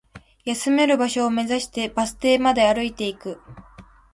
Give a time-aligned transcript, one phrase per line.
[0.45, 3.39] 休める場所を目指して、バス停まで歩いていく